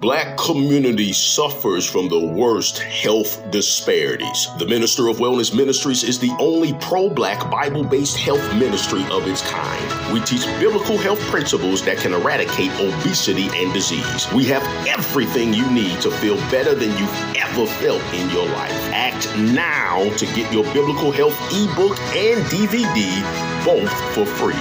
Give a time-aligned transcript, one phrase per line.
[0.00, 4.46] Black community suffers from the worst health disparities.
[4.58, 9.26] The Minister of Wellness Ministries is the only pro black Bible based health ministry of
[9.26, 10.12] its kind.
[10.12, 14.30] We teach biblical health principles that can eradicate obesity and disease.
[14.34, 18.74] We have everything you need to feel better than you've ever felt in your life.
[18.92, 23.22] Act now to get your biblical health ebook and DVD
[23.64, 24.52] both for free.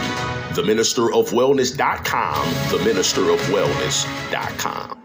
[0.56, 2.46] TheMinisterofWellness.com.
[2.46, 5.05] TheMinisterofWellness.com.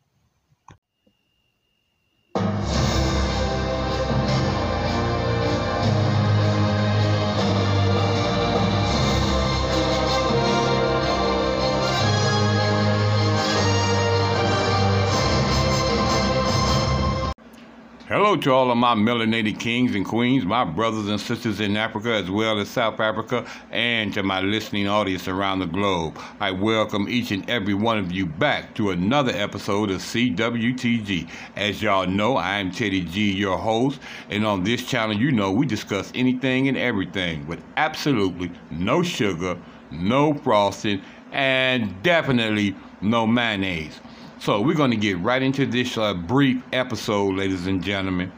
[18.11, 22.11] Hello to all of my melanated kings and queens, my brothers and sisters in Africa
[22.11, 26.19] as well as South Africa, and to my listening audience around the globe.
[26.41, 31.29] I welcome each and every one of you back to another episode of CWTG.
[31.55, 35.49] As y'all know, I am Teddy G, your host, and on this channel, you know
[35.49, 39.57] we discuss anything and everything with absolutely no sugar,
[39.89, 44.01] no frosting, and definitely no mayonnaise.
[44.41, 48.31] So we're going to get right into this uh, brief episode, ladies and gentlemen.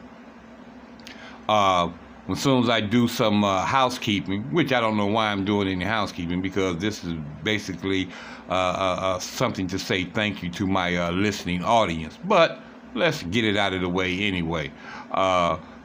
[1.48, 1.92] Uh,
[2.28, 5.70] as soon as I do some uh, housekeeping, which I don't know why I'm doing
[5.70, 7.14] any housekeeping, because this is
[7.46, 8.10] basically
[8.50, 12.20] uh, uh, uh, something to say thank you to my listening audience.
[12.26, 12.60] But
[12.94, 14.74] let's get it out of the way anyway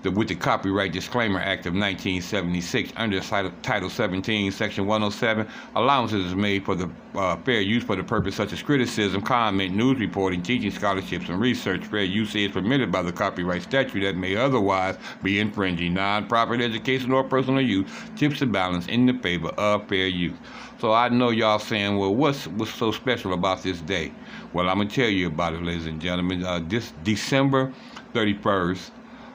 [0.03, 6.35] the, with the Copyright Disclaimer Act of 1976 under Title 17, Section 107, allowances is
[6.35, 10.43] made for the uh, fair use for the purpose such as criticism, comment, news reporting,
[10.43, 11.85] teaching, scholarships, and research.
[11.85, 17.13] Fair use is permitted by the copyright statute that may otherwise be infringing non-profit education
[17.13, 20.37] or personal use, tips the balance in the favor of fair use.
[20.79, 24.13] So I know y'all saying, well, what's what's so special about this day?
[24.53, 26.45] Well, I'm gonna tell you about it, ladies and gentlemen.
[26.45, 27.73] Uh, this December
[28.15, 28.91] 31st,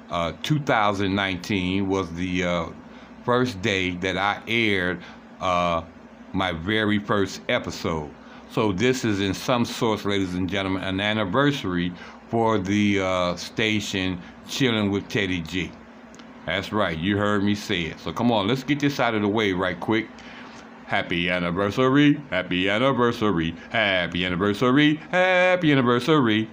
[0.10, 2.66] uh, 2019 was the uh,
[3.24, 5.02] first day that I aired
[5.42, 5.84] uh,
[6.34, 8.10] my very first episode.
[8.52, 11.92] So this is in some sorts, ladies and gentlemen, an anniversary
[12.30, 15.72] for the uh, station Chilling with Teddy G.
[16.46, 18.00] That's right, you heard me say it.
[18.00, 20.08] So come on, let's get this out of the way right quick.
[20.86, 26.50] Happy anniversary, happy anniversary, happy anniversary, happy anniversary.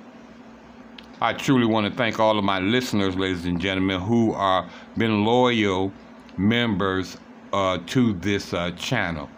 [1.23, 4.67] I truly want to thank all of my listeners, ladies and gentlemen, who are
[4.97, 5.93] been loyal
[6.39, 7.19] members
[7.53, 9.29] uh, to this uh, channel.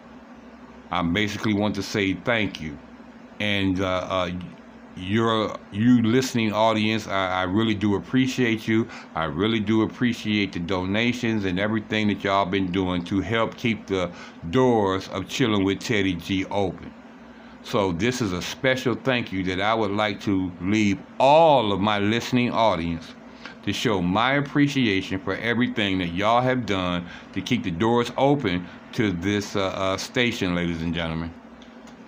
[0.91, 2.77] I basically want to say thank you,
[3.41, 4.31] and uh, uh
[4.95, 8.87] your you listening audience, I, I really do appreciate you.
[9.15, 13.87] I really do appreciate the donations and everything that y'all been doing to help keep
[13.87, 14.09] the
[14.51, 16.93] doors of chilling with Teddy G open.
[17.63, 21.79] So this is a special thank you that I would like to leave all of
[21.79, 23.15] my listening audience
[23.63, 28.67] to show my appreciation for everything that y'all have done to keep the doors open
[28.91, 31.33] to this uh, uh, station, ladies and gentlemen.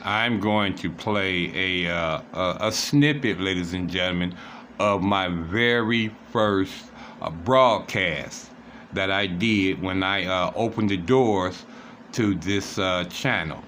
[0.04, 4.36] I'm going to play a, uh, a, a, snippet, ladies and gentlemen,
[4.78, 8.52] of my very first uh, broadcast
[8.94, 11.66] that I did when I uh, opened the doors
[12.12, 13.64] to this uh, channel.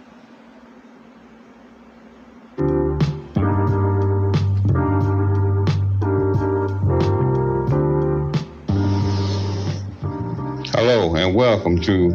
[11.48, 12.10] Welcome to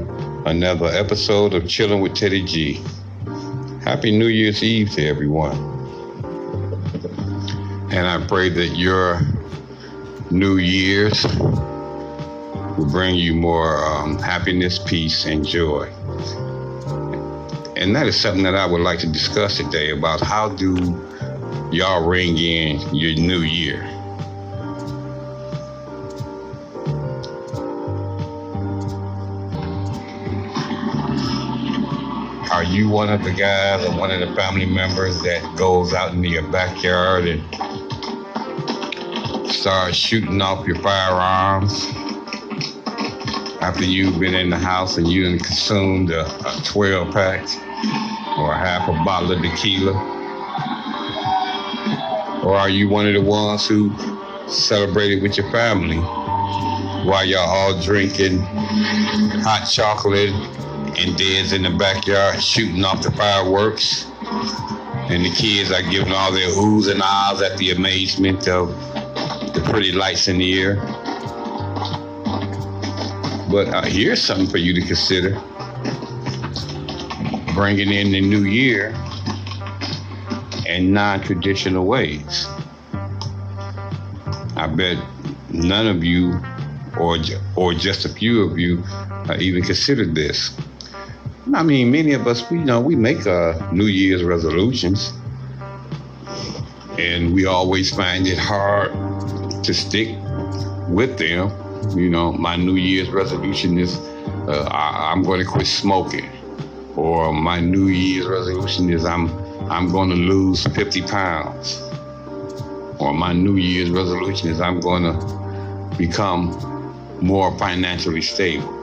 [0.45, 2.85] another episode of Chilling with Teddy G.
[3.83, 5.57] Happy New Year's Eve to everyone.
[7.91, 9.23] And I pray that your
[10.31, 11.25] New Year's
[12.77, 15.87] will bring you more um, happiness, peace, and joy.
[17.75, 20.77] And that is something that I would like to discuss today about how do
[21.73, 23.92] y'all ring in your new year.
[32.73, 36.29] You one of the guys or one of the family members that goes out into
[36.29, 37.43] your backyard and
[39.53, 41.87] starts shooting off your firearms
[43.61, 47.43] after you've been in the house and you consumed a, a 12 pack
[48.39, 49.93] or half a bottle of tequila?
[52.43, 53.95] Or are you one of the ones who
[54.49, 55.99] celebrated with your family
[57.07, 60.33] while y'all all drinking hot chocolate
[60.99, 64.07] and Dad's in the backyard shooting off the fireworks.
[65.11, 68.69] And the kids are giving all their oohs and ahs at the amazement of
[69.55, 70.77] the pretty lights in the air.
[73.51, 75.41] But uh, here's something for you to consider
[77.55, 78.95] bringing in the new year
[80.67, 82.47] in non traditional ways.
[84.57, 84.97] I bet
[85.51, 86.41] none of you,
[86.99, 87.19] or,
[87.57, 90.57] or just a few of you, uh, even considered this.
[91.55, 95.13] I mean, many of us, we you know we make uh, New Year's resolutions,
[96.99, 98.93] and we always find it hard
[99.65, 100.17] to stick
[100.89, 101.51] with them.
[101.99, 103.99] You know, my New Year's resolution is
[104.47, 106.31] uh, I, am going to quit smoking,
[106.95, 109.29] or my New Year's resolution is I'm
[109.69, 111.83] I'm going to lose 50 pounds,
[113.01, 116.53] or my New Year's resolution is I'm going to become
[117.21, 118.82] more financially stable.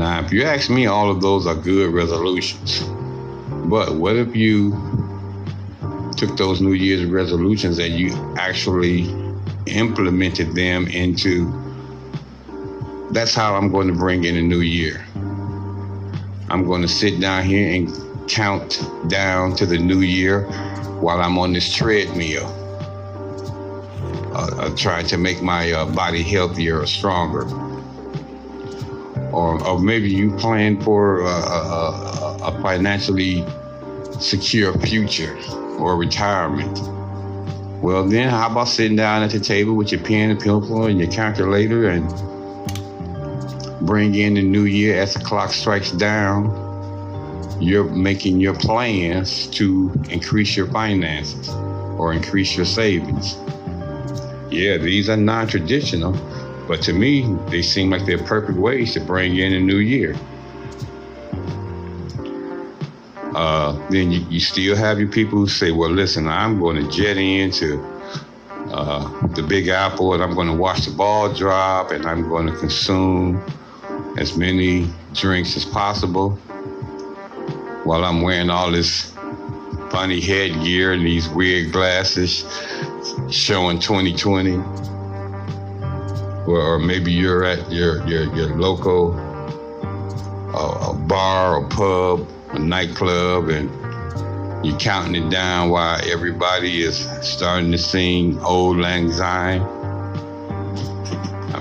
[0.00, 2.80] Now, if you ask me, all of those are good resolutions.
[3.68, 4.70] But what if you
[6.16, 9.10] took those New Year's resolutions and you actually
[9.66, 11.52] implemented them into
[13.10, 15.04] that's how I'm going to bring in a new year.
[16.48, 20.44] I'm going to sit down here and count down to the new year
[21.02, 22.46] while I'm on this treadmill,
[24.34, 27.69] uh, uh, trying to make my uh, body healthier or stronger.
[29.32, 33.44] Or, or maybe you plan for a, a, a financially
[34.18, 35.36] secure future
[35.78, 36.78] or retirement.
[37.82, 40.98] Well, then, how about sitting down at the table with your pen and pencil and
[40.98, 42.06] your calculator and
[43.86, 46.68] bring in the new year as the clock strikes down?
[47.60, 51.48] You're making your plans to increase your finances
[51.98, 53.36] or increase your savings.
[54.50, 56.12] Yeah, these are non traditional,
[56.70, 60.14] but to me, they seem like they're perfect ways to bring in a new year.
[63.34, 66.88] Uh, then you, you, still have your people who say, well, listen, I'm going to
[66.88, 67.82] jet into
[68.70, 72.46] uh, the Big Apple and I'm going to watch the ball drop and I'm going
[72.46, 73.44] to consume
[74.16, 76.36] as many drinks as possible
[77.82, 79.12] while I'm wearing all this
[79.90, 82.44] funny headgear and these weird glasses
[83.28, 84.89] showing 2020.
[86.50, 89.14] Or, or maybe you're at your, your, your local
[90.54, 93.70] uh, bar or pub a nightclub and
[94.64, 99.62] you're counting it down while everybody is starting to sing Auld Lang Syne.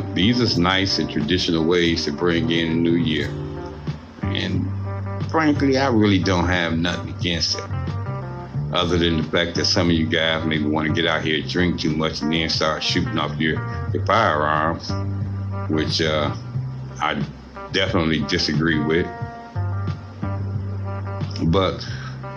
[0.16, 3.30] These are nice and traditional ways to bring in a new year.
[4.24, 4.68] And
[5.30, 7.79] frankly, I really don't have nothing against it.
[8.72, 11.42] Other than the fact that some of you guys maybe want to get out here
[11.42, 13.56] drink too much and then start shooting off your,
[13.94, 14.92] your firearms,
[15.70, 16.36] which uh,
[17.02, 17.26] I
[17.72, 19.08] definitely disagree with.
[21.46, 21.88] But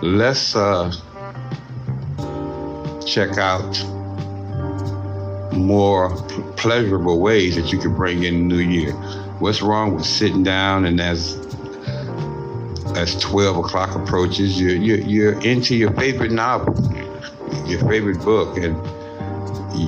[0.01, 0.91] let's uh,
[3.05, 3.83] check out
[5.53, 6.09] more
[6.57, 8.93] pleasurable ways that you can bring in the new year.
[9.39, 11.35] What's wrong with sitting down and as
[12.95, 16.75] as 12 o'clock approaches, you're, you're, you're into your favorite novel,
[17.65, 18.75] your favorite book, and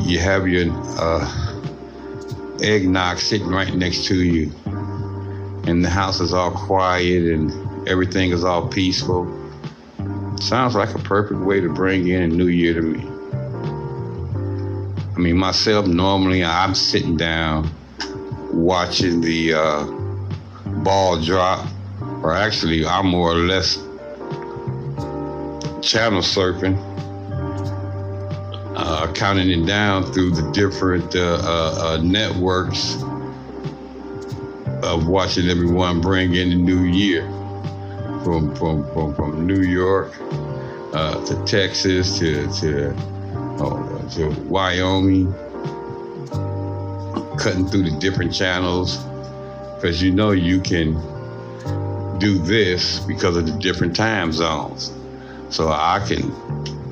[0.07, 0.65] you have your
[0.99, 1.55] uh,
[2.61, 4.51] eggnog sitting right next to you,
[5.67, 9.25] and the house is all quiet and everything is all peaceful.
[10.39, 13.15] Sounds like a perfect way to bring in a new year to me.
[15.15, 17.69] I mean, myself, normally I'm sitting down
[18.51, 19.85] watching the uh,
[20.83, 21.65] ball drop,
[22.25, 23.75] or actually, I'm more or less
[25.88, 26.75] channel surfing,
[28.75, 32.96] uh, counting it down through the different uh, uh, uh networks
[34.82, 37.27] of watching everyone bring in the new year.
[38.24, 40.12] From from from, from New York
[40.96, 42.89] uh, to Texas to to
[43.60, 45.32] uh, to Wyoming,
[47.38, 48.98] cutting through the different channels
[49.75, 51.14] because you know you can
[52.25, 54.91] do this because of the different time zones.
[55.50, 56.24] So I can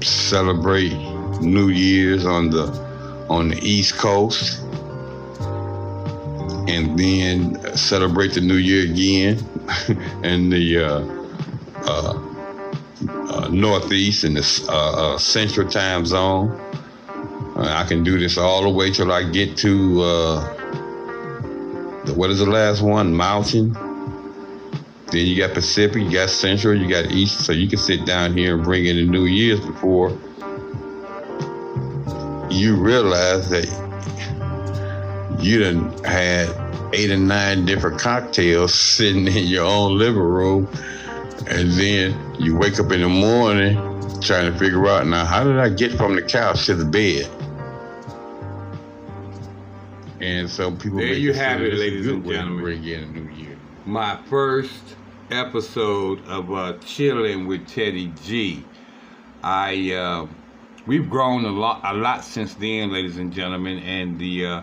[0.03, 0.93] celebrate
[1.41, 2.67] New Year's on the
[3.29, 4.61] on the East Coast
[6.69, 9.39] and then celebrate the New Year again
[10.23, 11.01] in the uh,
[11.87, 12.13] uh,
[13.09, 16.51] uh, northeast and the uh, central time zone.
[17.55, 19.95] I can do this all the way till I get to
[22.05, 23.15] the, what is the last one?
[23.15, 23.92] Mountain.
[25.13, 28.35] Then you got Pacific, you got Central, you got East, so you can sit down
[28.35, 30.09] here and bring in the New Year's before
[32.53, 33.67] you realize that
[35.39, 36.49] you done had
[36.93, 40.67] eight or nine different cocktails sitting in your own living room
[41.47, 43.75] and then you wake up in the morning
[44.21, 47.29] trying to figure out now how did I get from the couch to the bed?
[50.21, 50.99] And so people.
[50.99, 52.61] There you have it, ladies and gentlemen.
[52.61, 53.57] Bring in a new year.
[53.85, 54.95] My first
[55.33, 58.63] episode of uh, chilling with Teddy G.
[59.43, 60.27] I uh,
[60.85, 64.61] we've grown a lot, a lot since then, ladies and gentlemen, and the uh,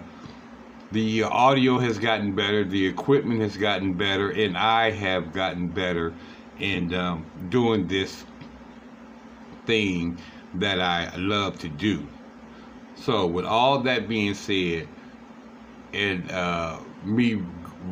[0.92, 6.14] the audio has gotten better, the equipment has gotten better, and I have gotten better
[6.58, 8.24] in um, doing this
[9.66, 10.18] thing
[10.54, 12.06] that I love to do.
[12.96, 14.88] So, with all that being said,
[15.92, 17.42] and uh, me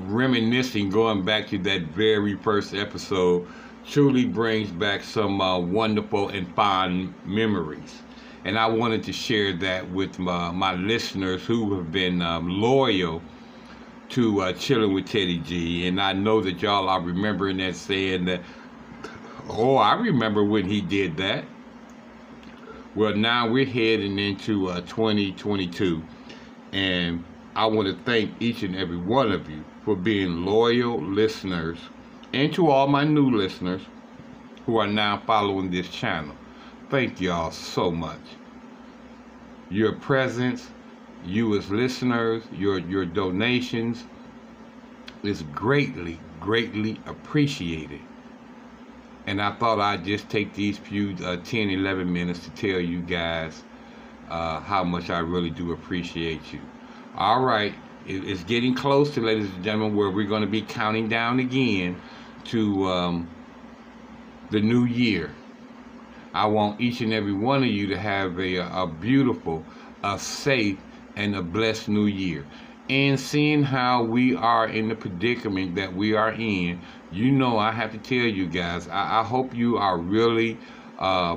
[0.06, 3.46] reminiscing, going back to that very first episode,
[3.86, 8.02] truly brings back some uh, wonderful and fond memories.
[8.44, 13.22] And I wanted to share that with my, my listeners who have been um, loyal
[14.10, 15.86] to uh, Chilling with Teddy G.
[15.86, 18.42] And I know that y'all are remembering that saying that,
[19.48, 21.44] oh, I remember when he did that.
[22.94, 26.02] Well, now we're heading into uh, 2022.
[26.72, 27.24] And
[27.58, 31.76] I want to thank each and every one of you for being loyal listeners
[32.32, 33.82] and to all my new listeners
[34.64, 36.36] who are now following this channel.
[36.88, 38.20] Thank y'all so much.
[39.70, 40.70] Your presence,
[41.24, 44.04] you as listeners, your your donations
[45.24, 48.02] is greatly, greatly appreciated.
[49.26, 53.00] And I thought I'd just take these few uh, 10, 11 minutes to tell you
[53.00, 53.64] guys
[54.28, 56.60] uh, how much I really do appreciate you.
[57.18, 57.74] All right,
[58.06, 62.00] it's getting close to, ladies and gentlemen, where we're going to be counting down again
[62.44, 63.28] to um,
[64.52, 65.32] the new year.
[66.32, 69.64] I want each and every one of you to have a, a beautiful,
[70.04, 70.78] a safe,
[71.16, 72.46] and a blessed new year.
[72.88, 77.72] And seeing how we are in the predicament that we are in, you know, I
[77.72, 80.56] have to tell you guys, I, I hope you are really
[81.00, 81.36] uh,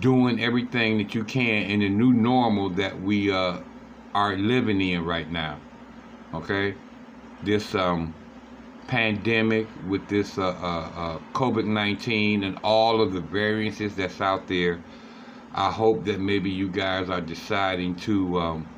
[0.00, 3.60] doing everything that you can in the new normal that we uh,
[4.14, 5.58] are living in right now.
[6.34, 6.74] Okay?
[7.42, 8.14] This um,
[8.86, 14.82] pandemic with this uh, uh, uh COVID-19 and all of the variances that's out there,
[15.54, 18.68] I hope that maybe you guys are deciding to um,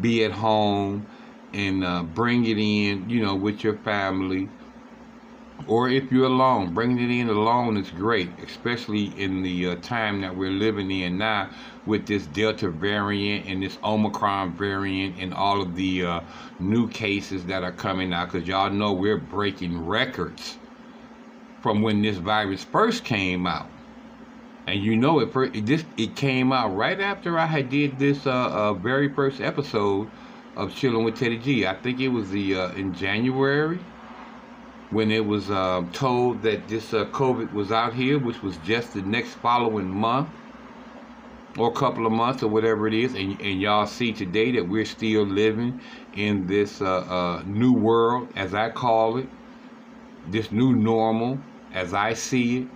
[0.00, 1.06] be at home
[1.52, 4.48] and uh, bring it in, you know, with your family
[5.66, 10.20] or if you're alone, bringing it in alone is great, especially in the uh, time
[10.20, 11.50] that we're living in now
[11.86, 16.20] with this Delta variant and this Omicron variant and all of the uh,
[16.58, 18.30] new cases that are coming out.
[18.30, 20.58] Because y'all know we're breaking records
[21.62, 23.70] from when this virus first came out.
[24.68, 28.26] And you know it, it this it came out right after I had did this
[28.26, 30.10] uh, uh, very first episode
[30.56, 31.66] of Chilling with Teddy G.
[31.66, 33.80] I think it was the uh, in January
[34.90, 38.94] when it was uh, told that this uh, COVID was out here, which was just
[38.94, 40.28] the next following month
[41.58, 44.68] or a couple of months or whatever it is, and, and y'all see today that
[44.68, 45.80] we're still living
[46.14, 49.28] in this uh, uh new world, as I call it,
[50.28, 51.38] this new normal,
[51.72, 52.68] as I see it.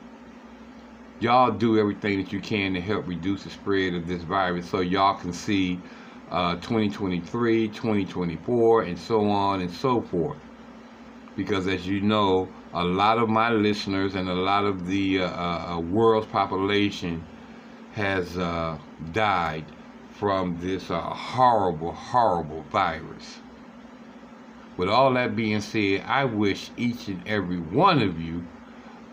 [1.21, 4.81] Y'all do everything that you can to help reduce the spread of this virus so
[4.81, 5.79] y'all can see
[6.31, 10.38] uh, 2023, 2024, and so on and so forth
[11.40, 15.26] because as you know, a lot of my listeners and a lot of the uh,
[15.26, 17.25] uh, uh, world's population
[17.92, 18.76] has uh,
[19.12, 19.64] died
[20.11, 23.38] from this uh, horrible, horrible virus.
[24.76, 28.44] With all that being said, I wish each and every one of you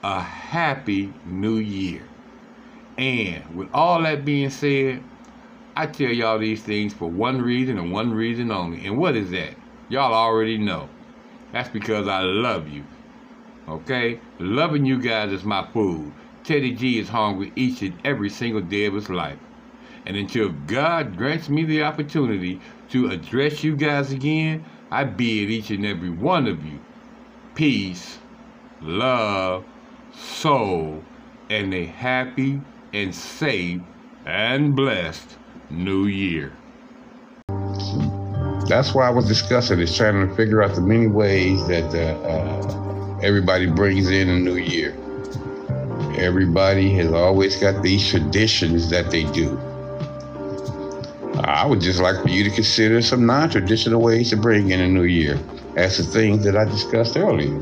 [0.03, 2.03] a happy new year.
[2.97, 5.01] And with all that being said,
[5.77, 8.85] I tell y'all these things for one reason and one reason only.
[8.85, 9.53] And what is that?
[9.87, 10.89] Y'all already know.
[11.51, 12.83] That's because I love you.
[13.67, 14.19] Okay?
[14.39, 16.11] Loving you guys is my food.
[16.43, 19.39] Teddy G is hungry each and every single day of his life.
[20.05, 25.69] And until God grants me the opportunity to address you guys again, I bid each
[25.69, 26.79] and every one of you
[27.55, 28.19] peace,
[28.81, 29.65] love,
[30.13, 31.03] soul,
[31.49, 32.61] and a happy
[32.93, 33.81] and safe
[34.25, 35.37] and blessed
[35.69, 36.53] new year
[38.67, 42.19] that's why I was discussing is trying to figure out the many ways that uh,
[42.27, 44.95] uh, everybody brings in a new year.
[46.17, 49.57] Everybody has always got these traditions that they do.
[51.43, 54.87] I would just like for you to consider some non-traditional ways to bring in a
[54.87, 55.39] new year,
[55.75, 57.55] as the things that I discussed earlier.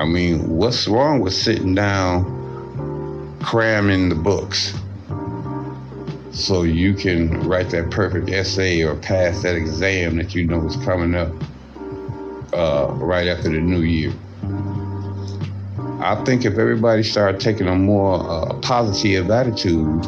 [0.00, 4.74] I mean, what's wrong with sitting down, cramming the books?
[6.34, 10.76] So you can write that perfect essay or pass that exam that you know is
[10.78, 11.32] coming up
[12.52, 14.12] uh, right after the new year.
[16.00, 20.04] I think if everybody started taking a more uh, positive attitude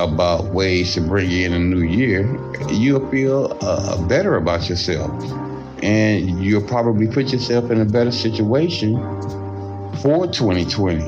[0.00, 2.24] about ways to bring in a new year,
[2.70, 5.10] you'll feel uh, better about yourself.
[5.82, 8.96] And you'll probably put yourself in a better situation
[10.00, 11.04] for 2020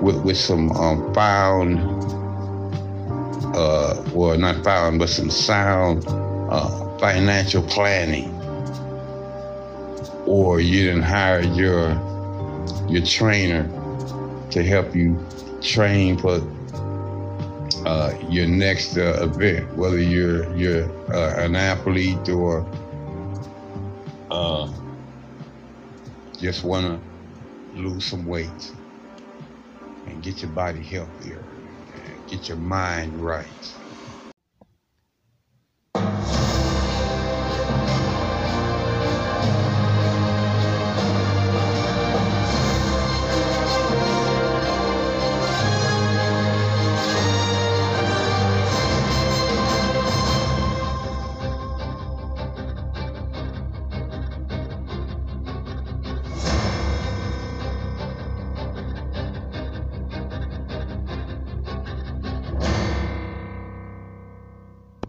[0.00, 1.78] with, with some um, found,
[3.54, 8.30] uh, well, not found, but some sound uh, financial planning.
[10.26, 11.90] Or you didn't hire your
[12.88, 13.68] your trainer
[14.50, 15.18] to help you
[15.60, 16.40] train for
[17.86, 22.66] uh, your next uh, event, whether you're you're uh, an athlete or
[24.30, 24.72] uh,
[26.38, 28.72] just want to lose some weight
[30.06, 31.42] and get your body healthier,
[32.32, 33.81] get your mind right.